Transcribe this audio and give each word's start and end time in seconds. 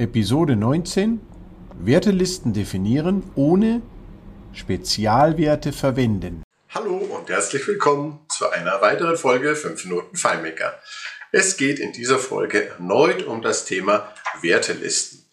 Episode 0.00 0.56
19 0.56 1.20
Wertelisten 1.78 2.54
definieren 2.54 3.22
ohne 3.34 3.82
Spezialwerte 4.54 5.74
verwenden. 5.74 6.42
Hallo 6.70 6.96
und 6.96 7.28
herzlich 7.28 7.68
willkommen 7.68 8.24
zu 8.30 8.48
einer 8.48 8.80
weiteren 8.80 9.18
Folge 9.18 9.54
5 9.54 9.84
Minuten 9.84 10.16
FileMaker. 10.16 10.80
Es 11.32 11.58
geht 11.58 11.78
in 11.78 11.92
dieser 11.92 12.18
Folge 12.18 12.70
erneut 12.70 13.24
um 13.24 13.42
das 13.42 13.66
Thema 13.66 14.10
Wertelisten. 14.40 15.28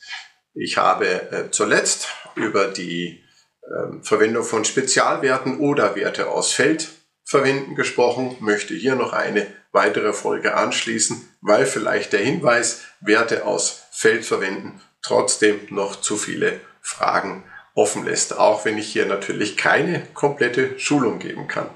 Ich 0.54 0.76
habe 0.76 1.32
äh, 1.32 1.50
zuletzt 1.50 2.10
über 2.36 2.68
die 2.68 3.24
äh, 3.62 4.04
Verwendung 4.04 4.44
von 4.44 4.66
Spezialwerten 4.66 5.60
oder 5.60 5.96
Werte 5.96 6.30
aus 6.30 6.52
Feld 6.52 6.90
verwenden 7.24 7.76
gesprochen, 7.76 8.36
möchte 8.42 8.74
hier 8.74 8.96
noch 8.96 9.14
eine 9.14 9.48
weitere 9.72 10.12
Folge 10.12 10.56
anschließen, 10.56 11.30
weil 11.40 11.66
vielleicht 11.66 12.12
der 12.12 12.20
Hinweis, 12.20 12.82
Werte 13.00 13.46
aus 13.46 13.87
Feld 13.98 14.26
verwenden, 14.26 14.80
trotzdem 15.02 15.60
noch 15.72 16.00
zu 16.02 16.18
viele 16.18 16.62
Fragen 16.82 17.44
offen 17.74 18.06
lässt, 18.06 18.38
auch 18.38 18.64
wenn 18.64 18.78
ich 18.78 18.90
hier 18.90 19.08
natürlich 19.08 19.58
keine 19.58 20.06
komplette 20.14 20.80
Schulung 20.80 21.18
geben 21.18 21.48
kann. 21.48 21.68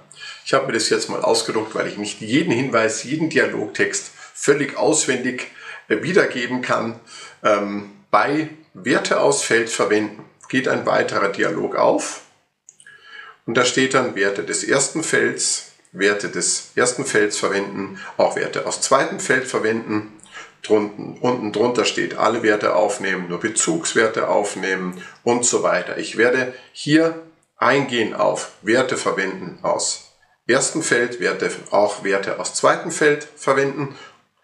Ich 0.46 0.54
habe 0.54 0.68
mir 0.68 0.74
das 0.74 0.92
jetzt 0.92 1.10
mal 1.10 1.24
ausgedruckt, 1.24 1.74
weil 1.74 1.88
ich 1.88 1.98
nicht 1.98 2.22
jeden 2.22 2.52
Hinweis, 2.52 3.04
jeden 3.04 3.32
Dialogtext 3.32 4.12
völlig 4.36 4.78
auswendig 4.78 5.50
äh, 5.88 6.04
wiedergeben 6.04 6.62
kann. 6.62 7.00
Ähm, 7.44 7.90
bei 8.12 8.50
Werte 8.76 9.20
aus 9.20 9.42
Feld 9.42 9.72
verwenden 9.72 10.24
geht 10.48 10.68
ein 10.68 10.86
weiterer 10.86 11.30
Dialog 11.30 11.76
auf 11.76 12.22
und 13.48 13.58
da 13.58 13.66
steht 13.66 13.96
dann 13.96 14.14
Werte 14.14 14.44
des 14.44 14.64
ersten 14.64 15.04
Felds, 15.04 15.72
Werte 15.92 16.30
des 16.30 16.70
ersten 16.76 17.04
Felds 17.04 17.38
verwenden, 17.38 18.00
auch 18.18 18.36
Werte 18.36 18.68
aus 18.68 18.80
zweiten 18.80 19.20
Feld 19.20 19.46
verwenden, 19.46 20.21
drunten, 20.64 21.18
unten 21.20 21.52
drunter 21.52 21.86
steht 21.86 22.18
alle 22.18 22.44
Werte 22.44 22.76
aufnehmen, 22.76 23.28
nur 23.30 23.40
Bezugswerte 23.40 24.28
aufnehmen 24.28 25.02
und 25.24 25.46
so 25.46 25.64
weiter. 25.64 25.98
Ich 25.98 26.18
werde 26.18 26.54
hier 26.72 27.22
eingehen 27.58 28.14
auf 28.14 28.54
Werte 28.62 28.98
verwenden 28.98 29.60
aus 29.62 30.12
ersten 30.48 30.84
Feld, 30.84 31.20
Werte, 31.20 31.52
auch 31.72 32.04
Werte 32.04 32.40
aus 32.40 32.54
zweiten 32.54 32.92
Feld 32.92 33.28
verwenden. 33.36 33.96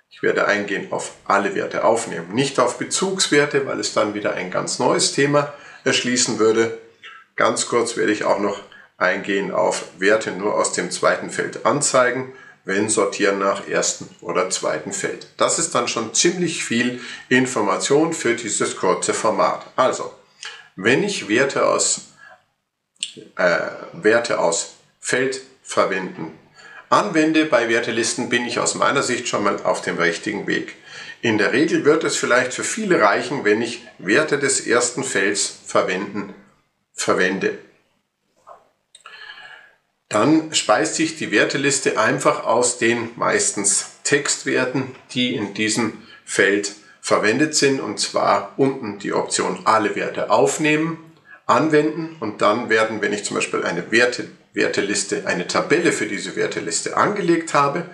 Ich 0.10 0.24
werde 0.24 0.48
eingehen 0.48 0.92
auf 0.92 1.14
alle 1.26 1.54
Werte 1.54 1.84
aufnehmen, 1.84 2.34
nicht 2.34 2.60
auf 2.60 2.78
Bezugswerte, 2.78 3.66
weil 3.68 3.80
es 3.80 3.94
dann 3.94 4.14
wieder 4.14 4.34
ein 4.34 4.50
ganz 4.50 4.80
neues 4.80 5.14
Thema 5.14 5.54
erschließen 5.84 6.40
würde. 6.40 6.78
Ganz 7.36 7.68
kurz 7.68 7.98
werde 7.98 8.12
ich 8.12 8.24
auch 8.24 8.40
noch 8.40 8.60
eingehen 8.98 9.52
auf 9.52 9.86
Werte 10.00 10.32
nur 10.32 10.56
aus 10.56 10.74
dem 10.74 10.90
zweiten 10.90 11.30
Feld 11.30 11.66
anzeigen 11.66 12.34
wenn 12.68 12.90
sortieren 12.90 13.40
nach 13.40 13.68
ersten 13.68 14.08
oder 14.22 14.50
zweiten 14.50 14.92
Feld. 14.92 15.28
Das 15.38 15.58
ist 15.58 15.74
dann 15.74 15.88
schon 15.88 16.14
ziemlich 16.14 16.64
viel 16.64 17.02
Information 17.30 18.14
für 18.14 18.36
dieses 18.36 18.76
kurze 18.76 19.14
Format. 19.14 19.66
Also, 19.76 20.14
wenn 20.76 21.04
ich 21.04 21.28
Werte 21.30 21.66
aus, 21.66 22.02
äh, 23.36 23.60
Werte 23.94 24.40
aus 24.40 24.74
Feld 25.00 25.42
verwenden 25.64 26.38
anwende 26.90 27.46
bei 27.46 27.70
Wertelisten, 27.70 28.30
bin 28.30 28.46
ich 28.46 28.60
aus 28.60 28.76
meiner 28.76 29.04
Sicht 29.04 29.28
schon 29.28 29.44
mal 29.44 29.62
auf 29.64 29.82
dem 29.82 29.98
richtigen 29.98 30.48
Weg. 30.48 30.76
In 31.22 31.38
der 31.38 31.52
Regel 31.52 31.84
wird 31.84 32.04
es 32.04 32.16
vielleicht 32.16 32.54
für 32.54 32.64
viele 32.64 33.02
reichen, 33.02 33.44
wenn 33.44 33.62
ich 33.62 33.86
Werte 33.98 34.38
des 34.40 34.66
ersten 34.66 35.04
Felds 35.04 35.60
verwenden, 35.66 36.34
verwende 36.94 37.58
dann 40.10 40.54
speist 40.54 40.96
sich 40.96 41.18
die 41.18 41.32
Werteliste 41.32 42.00
einfach 42.00 42.46
aus 42.46 42.78
den 42.78 43.10
meistens 43.16 43.92
Textwerten, 44.04 44.96
die 45.12 45.36
in 45.36 45.54
diesem 45.54 45.94
Feld 46.24 46.76
verwendet 47.02 47.56
sind, 47.56 47.80
und 47.82 48.00
zwar 48.00 48.54
unten 48.58 49.00
die 49.00 49.14
Option 49.14 49.60
alle 49.66 49.96
Werte 49.96 50.30
aufnehmen, 50.30 50.98
anwenden. 51.46 52.16
Und 52.20 52.42
dann 52.42 52.70
werden, 52.70 53.02
wenn 53.02 53.14
ich 53.14 53.26
zum 53.26 53.36
Beispiel 53.36 53.64
eine 53.64 53.92
Werte, 53.92 54.30
Werteliste, 54.54 55.26
eine 55.26 55.48
Tabelle 55.48 55.92
für 55.92 56.06
diese 56.06 56.36
Werteliste 56.36 56.98
angelegt 56.98 57.54
habe, 57.54 57.86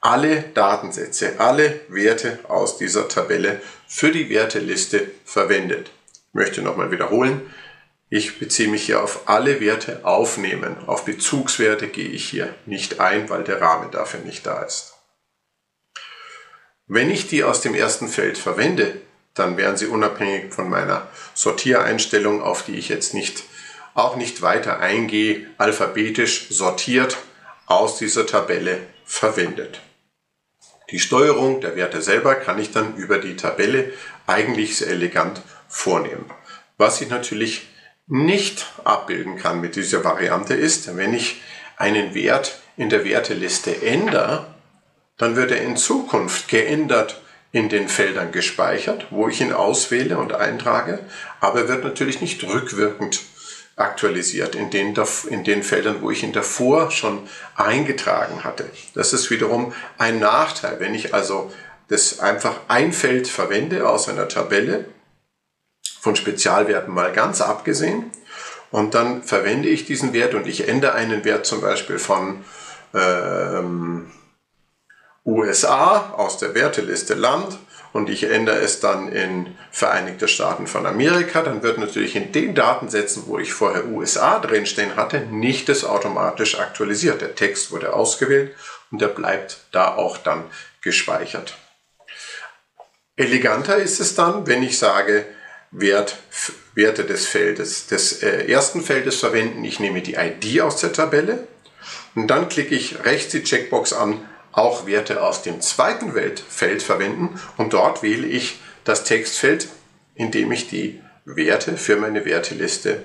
alle 0.00 0.42
Datensätze, 0.54 1.38
alle 1.38 1.80
Werte 1.88 2.40
aus 2.48 2.76
dieser 2.76 3.08
Tabelle 3.08 3.60
für 3.86 4.10
die 4.10 4.28
Werteliste 4.28 5.10
verwendet. 5.24 5.90
Ich 6.28 6.34
möchte 6.34 6.62
nochmal 6.62 6.90
wiederholen, 6.90 7.40
ich 8.14 8.38
beziehe 8.38 8.68
mich 8.68 8.84
hier 8.84 9.02
auf 9.02 9.26
alle 9.26 9.58
Werte 9.62 10.00
aufnehmen. 10.04 10.76
Auf 10.86 11.06
Bezugswerte 11.06 11.88
gehe 11.88 12.10
ich 12.10 12.28
hier 12.28 12.54
nicht 12.66 13.00
ein, 13.00 13.30
weil 13.30 13.42
der 13.42 13.62
Rahmen 13.62 13.90
dafür 13.90 14.20
nicht 14.20 14.44
da 14.44 14.60
ist. 14.60 14.92
Wenn 16.86 17.10
ich 17.10 17.28
die 17.28 17.42
aus 17.42 17.62
dem 17.62 17.74
ersten 17.74 18.08
Feld 18.08 18.36
verwende, 18.36 19.00
dann 19.32 19.56
werden 19.56 19.78
sie 19.78 19.86
unabhängig 19.86 20.52
von 20.52 20.68
meiner 20.68 21.08
Sortiereinstellung, 21.32 22.42
auf 22.42 22.66
die 22.66 22.74
ich 22.74 22.90
jetzt 22.90 23.14
nicht, 23.14 23.44
auch 23.94 24.16
nicht 24.16 24.42
weiter 24.42 24.78
eingehe, 24.78 25.46
alphabetisch 25.56 26.50
sortiert 26.50 27.16
aus 27.64 27.96
dieser 27.96 28.26
Tabelle 28.26 28.76
verwendet. 29.06 29.80
Die 30.90 31.00
Steuerung 31.00 31.62
der 31.62 31.76
Werte 31.76 32.02
selber 32.02 32.34
kann 32.34 32.58
ich 32.58 32.72
dann 32.72 32.94
über 32.96 33.16
die 33.16 33.36
Tabelle 33.36 33.90
eigentlich 34.26 34.76
sehr 34.76 34.88
elegant 34.88 35.40
vornehmen. 35.66 36.30
Was 36.76 37.00
ich 37.00 37.08
natürlich 37.08 37.71
nicht 38.06 38.66
abbilden 38.84 39.36
kann 39.36 39.60
mit 39.60 39.76
dieser 39.76 40.04
Variante 40.04 40.54
ist, 40.54 40.96
wenn 40.96 41.14
ich 41.14 41.40
einen 41.76 42.14
Wert 42.14 42.60
in 42.76 42.90
der 42.90 43.04
Werteliste 43.04 43.82
ändere, 43.82 44.46
dann 45.18 45.36
wird 45.36 45.50
er 45.50 45.62
in 45.62 45.76
Zukunft 45.76 46.48
geändert 46.48 47.20
in 47.52 47.68
den 47.68 47.88
Feldern 47.88 48.32
gespeichert, 48.32 49.06
wo 49.10 49.28
ich 49.28 49.40
ihn 49.40 49.52
auswähle 49.52 50.16
und 50.16 50.32
eintrage, 50.32 51.00
aber 51.40 51.68
wird 51.68 51.84
natürlich 51.84 52.20
nicht 52.20 52.42
rückwirkend 52.44 53.20
aktualisiert 53.76 54.54
in 54.54 54.70
den, 54.70 54.94
in 55.28 55.44
den 55.44 55.62
Feldern, 55.62 56.00
wo 56.00 56.10
ich 56.10 56.22
ihn 56.22 56.32
davor 56.32 56.90
schon 56.90 57.28
eingetragen 57.56 58.44
hatte. 58.44 58.70
Das 58.94 59.12
ist 59.12 59.30
wiederum 59.30 59.72
ein 59.98 60.18
Nachteil. 60.18 60.78
Wenn 60.78 60.94
ich 60.94 61.14
also 61.14 61.52
das 61.88 62.20
einfach 62.20 62.60
ein 62.68 62.92
Feld 62.92 63.28
verwende 63.28 63.88
aus 63.88 64.08
einer 64.08 64.28
Tabelle, 64.28 64.86
von 66.02 66.16
Spezialwerten 66.16 66.92
mal 66.92 67.12
ganz 67.12 67.40
abgesehen. 67.40 68.10
Und 68.72 68.94
dann 68.94 69.22
verwende 69.22 69.68
ich 69.68 69.84
diesen 69.84 70.12
Wert 70.12 70.34
und 70.34 70.48
ich 70.48 70.66
ändere 70.66 70.94
einen 70.94 71.24
Wert 71.24 71.46
zum 71.46 71.60
Beispiel 71.60 72.00
von 72.00 72.44
ähm, 72.92 74.10
USA 75.24 76.12
aus 76.16 76.38
der 76.38 76.56
Werteliste 76.56 77.14
Land 77.14 77.56
und 77.92 78.10
ich 78.10 78.24
ändere 78.24 78.56
es 78.56 78.80
dann 78.80 79.12
in 79.12 79.56
Vereinigte 79.70 80.26
Staaten 80.26 80.66
von 80.66 80.86
Amerika, 80.86 81.40
dann 81.42 81.62
wird 81.62 81.78
natürlich 81.78 82.16
in 82.16 82.32
den 82.32 82.56
Datensätzen, 82.56 83.24
wo 83.26 83.38
ich 83.38 83.52
vorher 83.52 83.86
USA 83.86 84.40
drinstehen 84.40 84.96
hatte, 84.96 85.20
nicht 85.20 85.68
das 85.68 85.84
automatisch 85.84 86.58
aktualisiert. 86.58 87.20
Der 87.20 87.36
Text 87.36 87.70
wurde 87.70 87.92
ausgewählt 87.92 88.56
und 88.90 89.00
der 89.00 89.08
bleibt 89.08 89.58
da 89.70 89.94
auch 89.94 90.18
dann 90.18 90.42
gespeichert. 90.80 91.54
Eleganter 93.14 93.76
ist 93.76 94.00
es 94.00 94.16
dann, 94.16 94.48
wenn 94.48 94.64
ich 94.64 94.80
sage, 94.80 95.26
Wert, 95.72 96.18
Werte 96.74 97.04
des 97.04 97.26
Feldes, 97.26 97.86
des 97.86 98.22
äh, 98.22 98.46
ersten 98.46 98.82
Feldes 98.82 99.16
verwenden. 99.16 99.64
Ich 99.64 99.80
nehme 99.80 100.02
die 100.02 100.14
ID 100.14 100.60
aus 100.60 100.76
der 100.76 100.92
Tabelle 100.92 101.48
und 102.14 102.28
dann 102.28 102.48
klicke 102.48 102.74
ich 102.74 103.04
rechts 103.04 103.32
die 103.32 103.42
Checkbox 103.42 103.94
an, 103.94 104.20
auch 104.52 104.86
Werte 104.86 105.22
aus 105.22 105.42
dem 105.42 105.62
zweiten 105.62 106.12
Feld 106.12 106.82
verwenden 106.82 107.40
und 107.56 107.72
dort 107.72 108.02
wähle 108.02 108.26
ich 108.26 108.60
das 108.84 109.04
Textfeld, 109.04 109.68
in 110.14 110.30
dem 110.30 110.52
ich 110.52 110.68
die 110.68 111.00
Werte 111.24 111.78
für 111.78 111.96
meine 111.96 112.26
Werteliste 112.26 113.04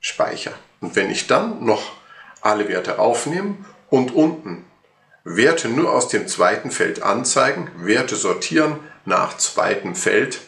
speichere. 0.00 0.54
Und 0.80 0.96
wenn 0.96 1.10
ich 1.10 1.28
dann 1.28 1.64
noch 1.64 1.92
alle 2.40 2.68
Werte 2.68 2.98
aufnehme 2.98 3.56
und 3.90 4.12
unten 4.12 4.64
Werte 5.22 5.68
nur 5.68 5.92
aus 5.92 6.08
dem 6.08 6.26
zweiten 6.26 6.70
Feld 6.72 7.02
anzeigen, 7.02 7.70
Werte 7.76 8.16
sortieren 8.16 8.80
nach 9.04 9.36
zweitem 9.36 9.94
Feld, 9.94 10.40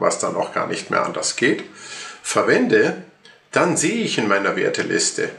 was 0.00 0.18
dann 0.18 0.36
auch 0.36 0.52
gar 0.52 0.66
nicht 0.66 0.90
mehr 0.90 1.04
anders 1.04 1.36
geht, 1.36 1.64
verwende, 2.22 3.02
dann 3.52 3.76
sehe 3.76 4.02
ich 4.02 4.18
in 4.18 4.28
meiner 4.28 4.56
Werteliste 4.56 5.30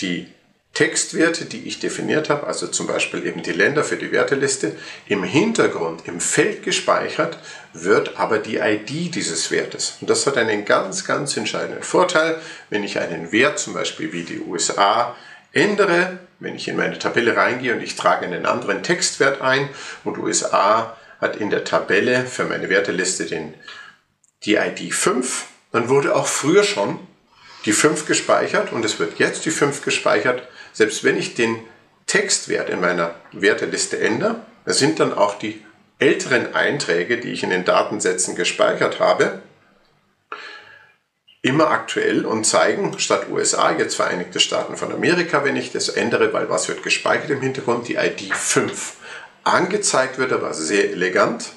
die 0.00 0.28
Textwerte, 0.72 1.46
die 1.46 1.66
ich 1.66 1.80
definiert 1.80 2.30
habe, 2.30 2.46
also 2.46 2.68
zum 2.68 2.86
Beispiel 2.86 3.26
eben 3.26 3.42
die 3.42 3.52
Länder 3.52 3.82
für 3.82 3.96
die 3.96 4.12
Werteliste, 4.12 4.76
im 5.08 5.24
Hintergrund, 5.24 6.06
im 6.06 6.20
Feld 6.20 6.62
gespeichert, 6.62 7.38
wird 7.72 8.18
aber 8.18 8.38
die 8.38 8.58
ID 8.58 9.14
dieses 9.14 9.50
Wertes. 9.50 9.96
Und 10.00 10.08
das 10.08 10.26
hat 10.26 10.36
einen 10.36 10.64
ganz, 10.64 11.04
ganz 11.04 11.36
entscheidenden 11.36 11.82
Vorteil, 11.82 12.40
wenn 12.70 12.84
ich 12.84 13.00
einen 13.00 13.32
Wert, 13.32 13.58
zum 13.58 13.74
Beispiel 13.74 14.12
wie 14.12 14.22
die 14.22 14.40
USA, 14.40 15.16
ändere, 15.52 16.20
wenn 16.38 16.54
ich 16.54 16.68
in 16.68 16.76
meine 16.76 16.98
Tabelle 16.98 17.36
reingehe 17.36 17.74
und 17.74 17.82
ich 17.82 17.96
trage 17.96 18.24
einen 18.24 18.46
anderen 18.46 18.82
Textwert 18.82 19.42
ein 19.42 19.68
und 20.04 20.18
USA 20.18 20.96
hat 21.20 21.36
in 21.36 21.50
der 21.50 21.64
Tabelle 21.64 22.24
für 22.24 22.44
meine 22.44 22.70
Werteliste 22.70 23.26
den 23.26 23.54
die 24.44 24.56
ID 24.56 24.92
5, 24.92 25.46
dann 25.72 25.88
wurde 25.88 26.14
auch 26.14 26.26
früher 26.26 26.64
schon 26.64 26.98
die 27.64 27.72
5 27.72 28.06
gespeichert 28.06 28.72
und 28.72 28.84
es 28.84 28.98
wird 28.98 29.18
jetzt 29.18 29.44
die 29.44 29.50
5 29.50 29.82
gespeichert, 29.82 30.48
selbst 30.72 31.04
wenn 31.04 31.18
ich 31.18 31.34
den 31.34 31.58
Textwert 32.06 32.70
in 32.70 32.80
meiner 32.80 33.14
Werteliste 33.32 34.00
ändere, 34.00 34.44
das 34.64 34.78
sind 34.78 35.00
dann 35.00 35.12
auch 35.12 35.38
die 35.38 35.64
älteren 35.98 36.54
Einträge, 36.54 37.18
die 37.18 37.30
ich 37.32 37.42
in 37.42 37.50
den 37.50 37.64
Datensätzen 37.64 38.34
gespeichert 38.34 38.98
habe, 39.00 39.42
immer 41.42 41.70
aktuell 41.70 42.26
und 42.26 42.44
zeigen 42.44 42.98
statt 42.98 43.28
USA 43.30 43.72
jetzt 43.72 43.96
Vereinigte 43.96 44.40
Staaten 44.40 44.76
von 44.76 44.92
Amerika, 44.92 45.44
wenn 45.44 45.56
ich 45.56 45.72
das 45.72 45.88
ändere, 45.88 46.32
weil 46.32 46.48
was 46.50 46.68
wird 46.68 46.82
gespeichert 46.82 47.30
im 47.30 47.40
Hintergrund? 47.40 47.88
Die 47.88 47.94
ID 47.96 48.34
5. 48.34 48.94
Angezeigt 49.44 50.18
wird 50.18 50.32
aber 50.32 50.52
sehr 50.52 50.90
elegant 50.90 51.52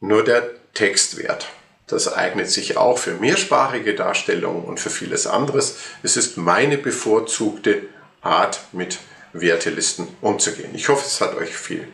nur 0.00 0.24
der 0.24 0.50
Textwert. 0.76 1.48
Das 1.86 2.12
eignet 2.12 2.50
sich 2.50 2.76
auch 2.76 2.98
für 2.98 3.14
mehrsprachige 3.14 3.94
Darstellungen 3.94 4.64
und 4.64 4.78
für 4.78 4.90
vieles 4.90 5.26
anderes. 5.26 5.78
Es 6.02 6.16
ist 6.16 6.36
meine 6.36 6.78
bevorzugte 6.78 7.82
Art, 8.20 8.60
mit 8.72 8.98
Wertelisten 9.32 10.08
umzugehen. 10.20 10.74
Ich 10.74 10.88
hoffe, 10.88 11.04
es 11.06 11.20
hat 11.20 11.36
euch 11.36 11.56
viel, 11.56 11.88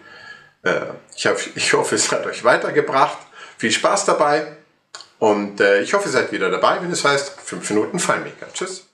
äh, 0.63 0.87
ich, 1.15 1.27
hoffe, 1.27 1.51
ich 1.55 1.73
hoffe, 1.73 1.95
es 1.95 2.11
hat 2.11 2.27
euch 2.27 2.45
weitergebracht. 2.45 3.19
Viel 3.59 3.71
Spaß 3.71 4.07
dabei 4.07 4.57
und 5.19 5.61
äh, 5.61 5.83
ich 5.83 5.95
hoffe, 5.95 6.09
ihr 6.09 6.13
seid 6.13 6.33
wieder 6.33 6.51
dabei, 6.51 6.83
wenn 6.83 6.91
es 6.91 7.05
heißt 7.05 7.41
5 7.41 7.71
Minuten 7.71 7.99
Fallmaker. 7.99 8.53
Tschüss. 8.53 8.92